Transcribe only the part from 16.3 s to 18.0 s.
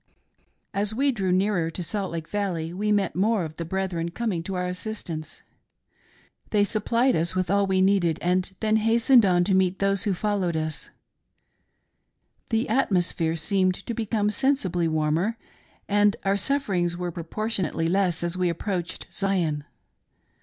sufferings were proportionately